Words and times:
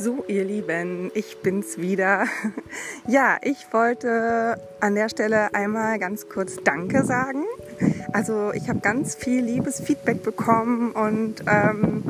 So, 0.00 0.24
ihr 0.28 0.44
Lieben, 0.44 1.10
ich 1.14 1.38
bin's 1.38 1.78
wieder. 1.78 2.26
Ja, 3.08 3.38
ich 3.42 3.72
wollte 3.72 4.60
an 4.80 4.94
der 4.94 5.08
Stelle 5.08 5.54
einmal 5.54 5.98
ganz 5.98 6.28
kurz 6.28 6.56
Danke 6.62 7.04
sagen. 7.04 7.44
Also 8.12 8.52
ich 8.52 8.68
habe 8.68 8.80
ganz 8.80 9.14
viel 9.16 9.42
liebes 9.42 9.80
Feedback 9.80 10.22
bekommen 10.22 10.92
und 10.92 11.42
ähm, 11.46 12.04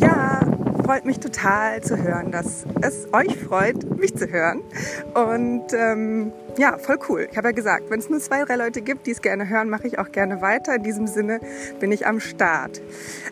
ja, 0.00 0.40
freut 0.84 1.04
mich 1.04 1.20
total 1.20 1.82
zu 1.82 2.02
hören, 2.02 2.32
dass 2.32 2.64
es 2.80 3.12
euch 3.12 3.36
freut, 3.38 3.98
mich 3.98 4.16
zu 4.16 4.30
hören. 4.30 4.62
Und 5.12 5.66
ähm, 5.74 6.32
ja, 6.56 6.78
voll 6.78 6.98
cool. 7.08 7.28
Ich 7.30 7.36
habe 7.36 7.48
ja 7.48 7.52
gesagt, 7.52 7.90
wenn 7.90 8.00
es 8.00 8.08
nur 8.08 8.20
zwei, 8.20 8.44
drei 8.46 8.56
Leute 8.56 8.80
gibt, 8.80 9.06
die 9.06 9.10
es 9.10 9.20
gerne 9.20 9.48
hören, 9.48 9.68
mache 9.68 9.86
ich 9.86 9.98
auch 9.98 10.10
gerne 10.10 10.40
weiter. 10.40 10.76
In 10.76 10.82
diesem 10.82 11.06
Sinne 11.06 11.40
bin 11.78 11.92
ich 11.92 12.06
am 12.06 12.20
Start. 12.20 12.80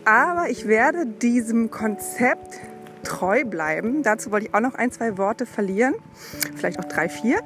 Aber 0.05 0.51
ich 0.51 0.69
werde 0.69 1.07
diesem 1.07 1.71
Konzept 1.71 2.61
treu 3.07 3.45
bleiben. 3.45 4.03
Dazu 4.03 4.33
wollte 4.33 4.47
ich 4.47 4.55
auch 4.55 4.61
noch 4.61 4.75
ein, 4.75 4.91
zwei 4.91 5.17
Worte 5.17 5.47
verlieren, 5.47 5.95
vielleicht 6.57 6.79
auch 6.79 6.85
drei, 6.85 7.09
vier. 7.09 7.39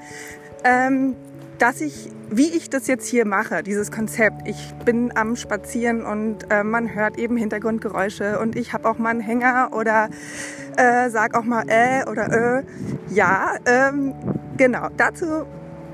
Ähm, 0.64 1.14
dass 1.58 1.82
ich, 1.82 2.08
wie 2.30 2.48
ich 2.48 2.70
das 2.70 2.86
jetzt 2.86 3.06
hier 3.06 3.26
mache, 3.26 3.62
dieses 3.62 3.90
Konzept. 3.92 4.48
Ich 4.48 4.72
bin 4.86 5.14
am 5.14 5.36
Spazieren 5.36 6.06
und 6.06 6.50
äh, 6.50 6.64
man 6.64 6.94
hört 6.94 7.18
eben 7.18 7.36
Hintergrundgeräusche 7.36 8.38
und 8.38 8.56
ich 8.56 8.72
habe 8.72 8.88
auch 8.88 8.96
mal 8.96 9.10
einen 9.10 9.20
Hänger 9.20 9.70
oder 9.72 10.08
äh, 10.78 11.10
sag 11.10 11.36
auch 11.36 11.44
mal 11.44 11.64
äh 11.68 12.08
oder 12.08 12.60
äh. 12.60 12.62
Ja, 13.10 13.56
ähm, 13.66 14.14
genau. 14.56 14.88
Dazu 14.96 15.44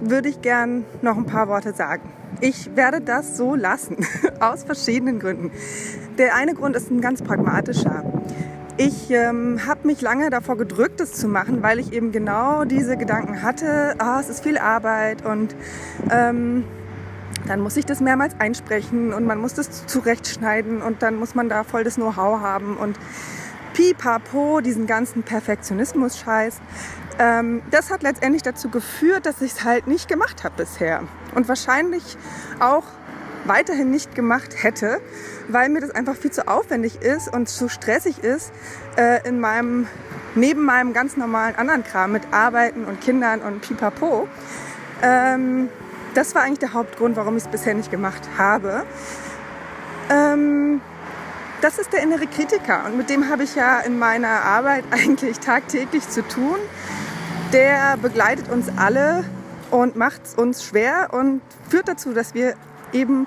würde 0.01 0.29
ich 0.29 0.41
gern 0.41 0.85
noch 1.03 1.17
ein 1.17 1.27
paar 1.27 1.49
Worte 1.49 1.73
sagen. 1.73 2.09
Ich 2.41 2.77
werde 2.77 3.01
das 3.01 3.37
so 3.37 3.57
lassen, 3.57 3.97
aus 4.41 4.63
verschiedenen 4.63 5.19
Gründen. 5.19 5.51
Der 6.19 6.37
eine 6.37 6.55
Grund 6.55 6.77
ist 6.77 6.91
ein 6.91 7.01
ganz 7.01 7.23
pragmatischer. 7.23 8.05
Ich 8.79 9.11
ähm, 9.11 9.67
habe 9.67 9.87
mich 9.87 10.03
lange 10.03 10.29
davor 10.29 10.59
gedrückt, 10.59 11.01
das 11.01 11.13
zu 11.13 11.29
machen, 11.29 11.63
weil 11.63 11.79
ich 11.79 11.95
eben 11.95 12.13
genau 12.13 12.67
diese 12.67 12.99
Gedanken 12.99 13.41
hatte, 13.43 13.95
ah, 13.97 14.21
es 14.21 14.29
ist 14.29 14.43
viel 14.43 14.59
Arbeit 14.59 15.25
und 15.25 15.57
ähm, 16.11 16.63
dann 17.47 17.61
muss 17.61 17.79
ich 17.79 17.87
das 17.87 18.01
mehrmals 18.01 18.39
einsprechen 18.39 19.15
und 19.15 19.25
man 19.25 19.39
muss 19.39 19.55
das 19.55 19.87
zurechtschneiden 19.87 20.83
und 20.83 21.03
dann 21.03 21.17
muss 21.17 21.35
man 21.35 21.49
da 21.49 21.65
voll 21.65 21.85
das 21.85 21.95
Know-how 21.95 22.41
haben 22.41 22.77
und 22.77 22.99
pipapo, 23.73 24.61
diesen 24.61 24.87
ganzen 24.87 25.23
Perfektionismus-Scheiß. 25.23 26.61
Ähm, 27.19 27.63
das 27.71 27.91
hat 27.91 28.03
letztendlich 28.03 28.43
dazu 28.43 28.69
geführt, 28.69 29.25
dass 29.25 29.41
ich 29.41 29.53
es 29.53 29.65
halt 29.65 29.87
nicht 29.87 30.07
gemacht 30.07 30.45
habe 30.45 30.55
bisher 30.59 31.03
und 31.35 31.49
wahrscheinlich 31.49 32.19
auch 32.61 32.85
weiterhin 33.45 33.91
nicht 33.91 34.15
gemacht 34.15 34.63
hätte, 34.63 35.01
weil 35.49 35.69
mir 35.69 35.81
das 35.81 35.91
einfach 35.91 36.17
viel 36.17 36.31
zu 36.31 36.49
aufwendig 36.49 37.03
ist 37.03 37.33
und 37.33 37.49
zu 37.49 37.69
stressig 37.69 38.25
ist 38.25 38.53
äh, 38.97 39.27
in 39.29 39.41
meinem 39.41 39.87
neben 40.35 40.65
meinem 40.65 40.93
ganz 40.93 41.17
normalen 41.17 41.57
anderen 41.57 41.83
Kram 41.83 42.13
mit 42.13 42.23
Arbeiten 42.31 42.85
und 42.85 43.01
Kindern 43.01 43.41
und 43.41 43.63
Pipapo. 43.63 44.29
Ähm, 45.03 45.69
das 46.15 46.35
war 46.35 46.43
eigentlich 46.43 46.61
der 46.61 46.73
Hauptgrund, 46.73 47.17
warum 47.17 47.37
ich 47.37 47.45
es 47.45 47.49
bisher 47.49 47.75
nicht 47.75 47.91
gemacht 47.91 48.23
habe. 48.39 48.85
Ähm, 50.11 50.81
das 51.61 51.79
ist 51.79 51.93
der 51.93 52.03
innere 52.03 52.27
Kritiker 52.27 52.85
und 52.87 52.97
mit 52.97 53.11
dem 53.11 53.29
habe 53.29 53.43
ich 53.43 53.55
ja 53.55 53.81
in 53.81 53.99
meiner 53.99 54.43
Arbeit 54.45 54.85
eigentlich 54.91 55.39
tagtäglich 55.39 56.09
zu 56.09 56.27
tun. 56.27 56.57
Der 57.53 57.97
begleitet 57.97 58.51
uns 58.51 58.71
alle 58.77 59.25
und 59.71 59.97
macht 59.97 60.21
es 60.25 60.35
uns 60.35 60.65
schwer 60.65 61.09
und 61.13 61.41
führt 61.69 61.89
dazu, 61.89 62.13
dass 62.13 62.35
wir 62.35 62.55
eben 62.97 63.27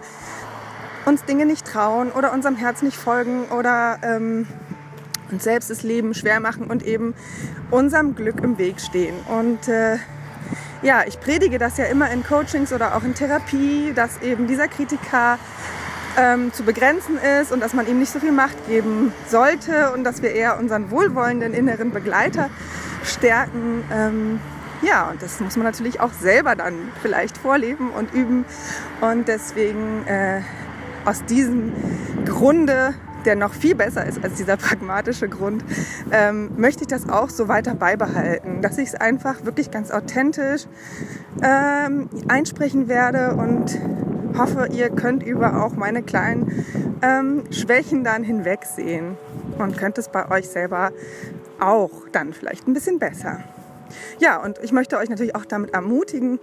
uns 1.06 1.24
Dinge 1.26 1.46
nicht 1.46 1.66
trauen 1.66 2.12
oder 2.12 2.34
unserem 2.34 2.56
Herz 2.56 2.82
nicht 2.82 2.98
folgen 2.98 3.46
oder 3.46 4.00
ähm, 4.04 4.48
uns 5.32 5.44
selbst 5.44 5.70
das 5.70 5.84
Leben 5.84 6.14
schwer 6.14 6.40
machen 6.40 6.66
und 6.66 6.84
eben 6.84 7.14
unserem 7.72 8.16
Glück 8.16 8.44
im 8.44 8.58
Weg 8.58 8.82
stehen. 8.82 9.16
Und 9.28 9.68
äh, 9.68 9.98
ja, 10.82 11.04
ich 11.08 11.20
predige 11.20 11.58
das 11.58 11.78
ja 11.78 11.86
immer 11.86 12.10
in 12.12 12.24
Coachings 12.24 12.74
oder 12.74 12.96
auch 12.96 13.04
in 13.04 13.14
Therapie, 13.14 13.94
dass 13.94 14.22
eben 14.22 14.48
dieser 14.48 14.68
Kritiker 14.68 15.38
ähm, 16.18 16.52
zu 16.54 16.64
begrenzen 16.64 17.18
ist 17.18 17.52
und 17.52 17.60
dass 17.62 17.74
man 17.74 17.88
ihm 17.88 18.00
nicht 18.00 18.12
so 18.12 18.20
viel 18.20 18.32
Macht 18.32 18.68
geben 18.68 19.14
sollte 19.28 19.92
und 19.92 20.04
dass 20.04 20.22
wir 20.22 20.32
eher 20.32 20.58
unseren 20.60 20.90
wohlwollenden 20.90 21.54
inneren 21.54 21.92
Begleiter 21.92 22.50
stärken. 23.04 23.84
Ähm, 23.92 24.40
ja, 24.82 25.10
und 25.10 25.22
das 25.22 25.40
muss 25.40 25.56
man 25.58 25.66
natürlich 25.66 26.00
auch 26.00 26.14
selber 26.14 26.56
dann 26.56 26.92
vielleicht 27.02 27.38
vorleben 27.38 27.92
und 27.92 28.14
üben. 28.14 28.46
Und 29.02 29.28
deswegen 29.28 30.06
äh, 30.08 30.42
aus 31.06 31.24
diesem 31.26 31.74
Grunde, 32.26 32.94
der 33.26 33.36
noch 33.36 33.54
viel 33.54 33.76
besser 33.76 34.06
ist 34.06 34.24
als 34.24 34.36
dieser 34.36 34.58
pragmatische 34.58 35.28
Grund, 35.28 35.64
ähm, 36.12 36.52
möchte 36.58 36.82
ich 36.82 36.88
das 36.88 37.10
auch 37.10 37.30
so 37.30 37.48
weiter 37.48 37.76
beibehalten, 37.76 38.62
dass 38.62 38.78
ich 38.78 38.90
es 38.90 38.96
einfach 38.96 39.44
wirklich 39.46 39.72
ganz 39.72 39.92
authentisch 39.92 40.66
ähm, 41.42 42.10
einsprechen 42.28 42.88
werde 42.88 43.36
und 43.36 43.78
hoffe, 44.38 44.70
ihr 44.72 44.90
könnt 44.90 45.24
über 45.24 45.66
auch 45.66 45.76
meine 45.76 46.04
kleinen 46.04 46.66
ähm, 47.02 47.44
Schwächen 47.52 48.04
dann 48.04 48.24
hinwegsehen 48.24 49.18
und 49.58 49.78
könnt 49.78 49.98
es 49.98 50.10
bei 50.10 50.30
euch 50.32 50.48
selber 50.50 50.92
auch 51.60 51.92
dann 52.12 52.34
vielleicht 52.34 52.68
ein 52.68 52.74
bisschen 52.74 53.00
besser. 53.00 53.44
Ja, 54.20 54.42
und 54.42 54.60
ich 54.64 54.72
möchte 54.72 54.98
euch 54.98 55.10
natürlich 55.10 55.36
auch 55.36 55.46
damit 55.46 55.74
ermutigen, 55.74 56.40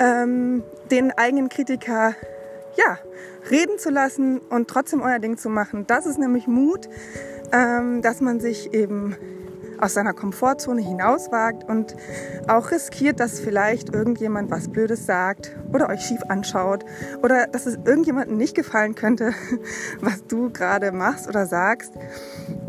ähm, 0.00 0.62
den 0.90 1.12
eigenen 1.12 1.48
Kritiker 1.48 2.14
ja, 2.76 2.98
reden 3.50 3.78
zu 3.78 3.90
lassen 3.90 4.38
und 4.38 4.68
trotzdem 4.68 5.02
euer 5.02 5.18
Ding 5.18 5.36
zu 5.36 5.48
machen. 5.48 5.86
Das 5.86 6.06
ist 6.06 6.18
nämlich 6.18 6.46
Mut, 6.46 6.88
ähm, 7.52 8.02
dass 8.02 8.20
man 8.20 8.40
sich 8.40 8.74
eben 8.74 9.16
aus 9.78 9.94
seiner 9.94 10.12
Komfortzone 10.14 10.80
hinauswagt 10.80 11.68
und 11.68 11.96
auch 12.48 12.70
riskiert, 12.70 13.20
dass 13.20 13.40
vielleicht 13.40 13.94
irgendjemand 13.94 14.50
was 14.50 14.68
Blödes 14.68 15.06
sagt 15.06 15.54
oder 15.72 15.88
euch 15.88 16.02
schief 16.02 16.22
anschaut 16.28 16.84
oder 17.22 17.46
dass 17.46 17.66
es 17.66 17.78
irgendjemandem 17.84 18.36
nicht 18.36 18.54
gefallen 18.54 18.94
könnte, 18.94 19.32
was 20.00 20.26
du 20.26 20.50
gerade 20.50 20.92
machst 20.92 21.28
oder 21.28 21.46
sagst. 21.46 21.92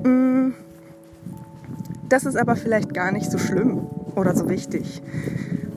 Mm, 0.03 0.51
das 2.09 2.25
ist 2.25 2.37
aber 2.37 2.55
vielleicht 2.55 2.93
gar 2.93 3.11
nicht 3.11 3.31
so 3.31 3.37
schlimm 3.37 3.87
oder 4.15 4.35
so 4.35 4.49
wichtig. 4.49 5.01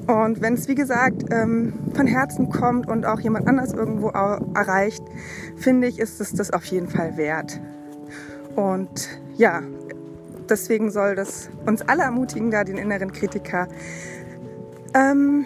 Und 0.07 0.41
wenn 0.41 0.55
es, 0.55 0.69
wie 0.69 0.75
gesagt, 0.75 1.27
ähm, 1.31 1.75
von 1.95 2.07
Herzen 2.07 2.49
kommt 2.49 2.89
und 2.89 3.05
auch 3.05 3.21
jemand 3.21 3.47
anders 3.47 3.75
irgendwo 3.75 4.09
erreicht, 4.09 5.03
finde 5.57 5.87
ich, 5.87 5.99
ist 5.99 6.21
es 6.21 6.33
das 6.33 6.51
auf 6.51 6.65
jeden 6.65 6.89
Fall 6.89 7.19
wert. 7.19 7.61
Und 8.57 9.09
ja, 9.37 9.63
deswegen 10.49 10.91
soll 10.91 11.15
das 11.15 11.51
uns 11.67 11.83
alle 11.83 12.05
ermutigen, 12.05 12.51
da 12.51 12.65
den 12.65 12.79
inneren 12.79 13.13
Kritiker 13.13 13.69
ähm, 14.95 15.45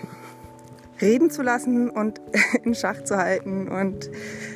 reden 1.01 1.31
zu 1.31 1.43
lassen 1.43 1.91
und 1.91 2.21
in 2.63 2.75
Schach 2.75 3.03
zu 3.03 3.17
halten 3.17 3.69
und 3.69 4.11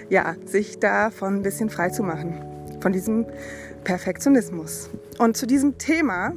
ja, 0.09 0.37
sich 0.45 0.79
davon 0.79 1.37
ein 1.37 1.43
bisschen 1.43 1.69
frei 1.69 1.91
zu 1.91 2.05
machen. 2.05 2.45
Von 2.81 2.93
diesem 2.93 3.27
Perfektionismus. 3.87 4.91
Und 5.19 5.37
zu 5.37 5.47
diesem 5.47 5.79
Thema 5.79 6.33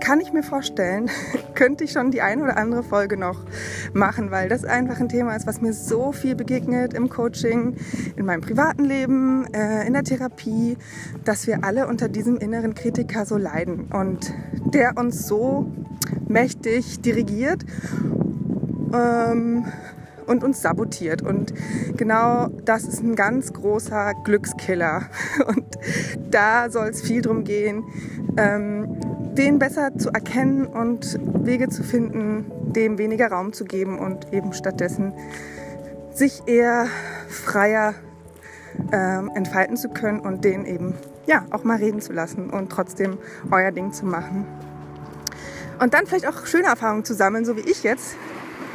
kann 0.00 0.20
ich 0.20 0.34
mir 0.34 0.42
vorstellen, 0.42 1.08
könnte 1.54 1.84
ich 1.84 1.92
schon 1.92 2.10
die 2.10 2.20
eine 2.20 2.42
oder 2.42 2.58
andere 2.58 2.82
Folge 2.82 3.16
noch 3.16 3.40
machen, 3.94 4.30
weil 4.30 4.50
das 4.50 4.66
einfach 4.66 5.00
ein 5.00 5.08
Thema 5.08 5.34
ist, 5.34 5.46
was 5.46 5.62
mir 5.62 5.72
so 5.72 6.12
viel 6.12 6.34
begegnet 6.34 6.92
im 6.92 7.08
Coaching, 7.08 7.76
in 8.14 8.26
meinem 8.26 8.42
privaten 8.42 8.84
Leben, 8.84 9.46
äh, 9.54 9.86
in 9.86 9.94
der 9.94 10.04
Therapie, 10.04 10.76
dass 11.24 11.46
wir 11.46 11.64
alle 11.64 11.86
unter 11.86 12.10
diesem 12.10 12.36
inneren 12.36 12.74
Kritiker 12.74 13.24
so 13.24 13.38
leiden 13.38 13.86
und 13.90 14.34
der 14.74 14.98
uns 14.98 15.26
so 15.26 15.72
mächtig 16.28 17.00
dirigiert. 17.00 17.64
Ähm, 18.92 19.64
und 20.26 20.44
uns 20.44 20.62
sabotiert. 20.62 21.22
Und 21.22 21.52
genau 21.96 22.48
das 22.64 22.84
ist 22.84 23.02
ein 23.02 23.14
ganz 23.14 23.52
großer 23.52 24.12
Glückskiller. 24.24 25.02
Und 25.46 25.64
da 26.30 26.70
soll 26.70 26.88
es 26.88 27.02
viel 27.02 27.22
darum 27.22 27.44
gehen, 27.44 27.84
ähm, 28.36 28.96
den 29.36 29.58
besser 29.58 29.96
zu 29.96 30.10
erkennen 30.10 30.66
und 30.66 31.18
Wege 31.44 31.68
zu 31.68 31.82
finden, 31.82 32.50
dem 32.72 32.98
weniger 32.98 33.28
Raum 33.28 33.52
zu 33.52 33.64
geben 33.64 33.98
und 33.98 34.32
eben 34.32 34.52
stattdessen 34.52 35.14
sich 36.12 36.42
eher 36.46 36.86
freier 37.28 37.94
ähm, 38.92 39.30
entfalten 39.34 39.76
zu 39.76 39.88
können 39.88 40.20
und 40.20 40.44
den 40.44 40.66
eben 40.66 40.94
ja 41.26 41.46
auch 41.50 41.64
mal 41.64 41.78
reden 41.78 42.00
zu 42.00 42.12
lassen 42.12 42.50
und 42.50 42.70
trotzdem 42.70 43.18
euer 43.50 43.70
Ding 43.70 43.92
zu 43.92 44.04
machen. 44.04 44.46
Und 45.80 45.94
dann 45.94 46.06
vielleicht 46.06 46.26
auch 46.26 46.46
schöne 46.46 46.66
Erfahrungen 46.66 47.04
zu 47.04 47.14
sammeln, 47.14 47.44
so 47.44 47.56
wie 47.56 47.68
ich 47.68 47.82
jetzt, 47.82 48.16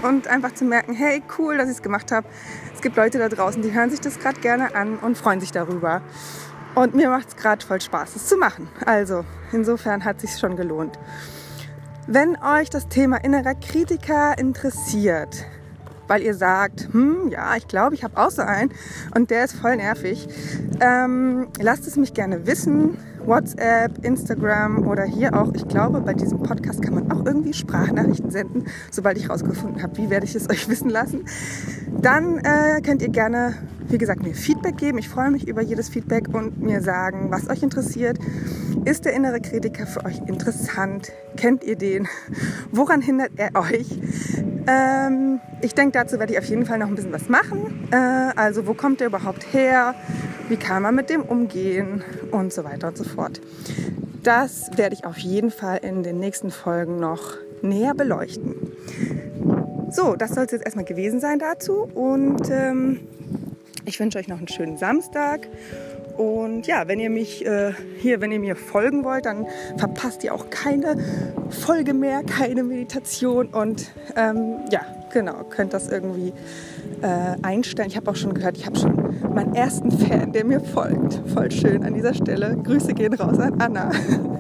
und 0.01 0.28
einfach 0.28 0.54
zu 0.54 0.66
merken, 0.66 0.94
hey, 0.94 1.22
cool, 1.38 1.57
dass 1.57 1.69
ich 1.69 1.78
es 1.78 1.81
gemacht 1.81 2.12
habe. 2.12 2.28
Es 2.74 2.81
gibt 2.81 2.95
Leute 2.95 3.18
da 3.18 3.30
draußen, 3.30 3.62
die 3.62 3.74
hören 3.74 3.89
sich 3.89 4.00
das 4.00 4.19
gerade 4.19 4.39
gerne 4.39 4.75
an 4.75 4.98
und 4.98 5.18
freuen 5.18 5.39
sich 5.39 5.51
darüber. 5.51 6.01
Und 6.75 6.94
mir 6.94 7.10
macht 7.10 7.30
es 7.30 7.36
gerade 7.36 7.66
voll 7.66 7.81
Spaß, 7.81 8.16
es 8.16 8.28
zu 8.28 8.38
machen. 8.38 8.69
Also, 8.86 9.25
insofern 9.51 10.06
hat 10.06 10.22
sich 10.22 10.38
schon 10.38 10.56
gelohnt. 10.56 11.00
Wenn 12.06 12.38
euch 12.42 12.69
das 12.69 12.88
Thema 12.88 13.18
innerer 13.18 13.56
Kritiker 13.56 14.38
interessiert, 14.38 15.45
weil 16.07 16.22
ihr 16.22 16.34
sagt, 16.34 16.88
hm, 16.92 17.30
ja, 17.30 17.56
ich 17.56 17.68
glaube, 17.68 17.95
ich 17.95 18.04
habe 18.04 18.18
auch 18.18 18.31
so 18.31 18.42
einen 18.42 18.72
und 19.13 19.30
der 19.30 19.45
ist 19.45 19.56
voll 19.56 19.75
nervig, 19.75 20.28
ähm, 20.80 21.48
lasst 21.60 21.86
es 21.88 21.98
mich 21.98 22.13
gerne 22.13 22.48
wissen. 22.48 22.98
WhatsApp, 23.27 24.03
Instagram 24.03 24.88
oder 24.88 25.03
hier 25.03 25.33
auch. 25.33 25.53
Ich 25.53 25.68
glaube, 25.68 26.01
bei 26.01 26.13
diesem 26.13 26.41
Podcast 26.41 26.81
kann 26.81 26.95
man 26.95 27.12
auch 27.12 27.25
irgendwie 27.25 27.53
Sprachnachrichten 27.53 28.31
senden, 28.31 28.65
sobald 28.89 29.18
ich 29.18 29.29
rausgefunden 29.29 29.83
habe, 29.83 29.97
wie 29.97 30.09
werde 30.09 30.25
ich 30.25 30.33
es 30.33 30.50
euch 30.50 30.69
wissen 30.69 30.89
lassen. 30.89 31.25
Dann 32.01 32.38
äh, 32.38 32.81
könnt 32.81 33.01
ihr 33.01 33.09
gerne, 33.09 33.56
wie 33.89 33.97
gesagt, 33.97 34.24
mir 34.24 34.33
Feedback 34.33 34.77
geben. 34.77 34.97
Ich 34.97 35.09
freue 35.09 35.29
mich 35.29 35.47
über 35.47 35.62
jedes 35.62 35.89
Feedback 35.89 36.33
und 36.33 36.62
mir 36.62 36.81
sagen, 36.81 37.29
was 37.29 37.50
euch 37.50 37.63
interessiert. 37.63 38.18
Ist 38.85 39.03
der 39.03 39.13
innere 39.13 39.41
Kritiker 39.41 39.85
für 39.85 40.06
euch 40.06 40.19
interessant? 40.27 41.12
Kennt 41.35 41.63
ihr 41.65 41.75
den? 41.75 42.07
Woran 42.71 43.01
hindert 43.01 43.31
er 43.35 43.59
euch? 43.59 44.00
Ähm, 44.68 45.41
ich 45.62 45.75
denke, 45.75 45.91
dazu 45.94 46.19
werde 46.19 46.33
ich 46.33 46.39
auf 46.39 46.45
jeden 46.45 46.65
Fall 46.65 46.77
noch 46.77 46.88
ein 46.88 46.95
bisschen 46.95 47.12
was 47.12 47.27
machen. 47.27 47.88
Äh, 47.91 47.95
also, 48.35 48.68
wo 48.68 48.74
kommt 48.74 49.01
er 49.01 49.07
überhaupt 49.07 49.53
her? 49.53 49.95
Wie 50.49 50.57
kann 50.57 50.83
man 50.83 50.95
mit 50.95 51.09
dem 51.09 51.21
umgehen? 51.21 52.03
Und 52.31 52.53
so 52.53 52.63
weiter 52.63 52.89
und 52.89 52.97
so 52.97 53.03
fort. 53.03 53.41
Das 54.23 54.69
werde 54.77 54.95
ich 54.95 55.05
auf 55.05 55.17
jeden 55.17 55.51
Fall 55.51 55.79
in 55.83 56.03
den 56.03 56.19
nächsten 56.19 56.51
Folgen 56.51 56.99
noch 56.99 57.33
näher 57.61 57.94
beleuchten. 57.94 58.55
So, 59.89 60.15
das 60.15 60.31
soll 60.31 60.45
es 60.45 60.51
jetzt 60.51 60.65
erstmal 60.65 60.85
gewesen 60.85 61.19
sein 61.19 61.39
dazu. 61.39 61.89
Und 61.94 62.49
ähm, 62.49 62.99
ich 63.85 63.99
wünsche 63.99 64.19
euch 64.19 64.27
noch 64.27 64.38
einen 64.38 64.47
schönen 64.47 64.77
Samstag 64.77 65.47
und 66.17 66.65
ja, 66.65 66.88
wenn 66.88 67.00
ihr 67.00 67.11
mich 67.11 67.45
äh, 67.45 67.73
hier, 68.00 68.21
wenn 68.21 68.31
ihr 68.31 68.39
mir 68.39 68.55
folgen 68.55 69.03
wollt, 69.03 69.25
dann 69.25 69.45
verpasst 69.77 70.23
ihr 70.23 70.33
auch 70.33 70.50
keine 70.50 70.97
Folge 71.50 71.93
mehr, 71.93 72.23
keine 72.23 72.63
Meditation. 72.63 73.47
Und 73.47 73.91
ähm, 74.15 74.55
ja, 74.71 74.81
genau, 75.17 75.43
könnt 75.49 75.73
das 75.73 75.89
irgendwie 75.89 76.31
äh, 77.01 77.35
einstellen. 77.41 77.87
Ich 77.89 77.97
habe 77.97 78.11
auch 78.11 78.15
schon 78.15 78.35
gehört, 78.35 78.55
ich 78.55 78.67
habe 78.67 78.77
schon 78.77 78.93
meinen 79.33 79.55
ersten 79.55 79.89
Fan, 79.89 80.31
der 80.31 80.45
mir 80.45 80.59
folgt. 80.59 81.23
Voll 81.33 81.49
schön 81.49 81.83
an 81.83 81.95
dieser 81.95 82.13
Stelle. 82.13 82.55
Grüße 82.55 82.93
gehen 82.93 83.15
raus 83.15 83.39
an 83.39 83.59
Anna. 83.59 83.89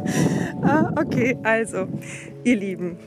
ah, 0.61 0.93
okay, 0.95 1.35
also, 1.41 1.87
ihr 2.43 2.55
Lieben. 2.57 2.97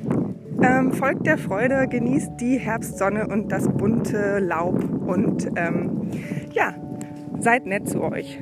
Ähm, 0.60 0.92
folgt 0.92 1.26
der 1.26 1.38
Freude, 1.38 1.86
genießt 1.86 2.32
die 2.40 2.58
Herbstsonne 2.58 3.28
und 3.28 3.52
das 3.52 3.68
bunte 3.68 4.40
Laub 4.40 4.82
und 5.06 5.48
ähm, 5.54 6.10
ja, 6.52 6.74
seid 7.38 7.66
nett 7.66 7.88
zu 7.88 8.02
euch. 8.02 8.40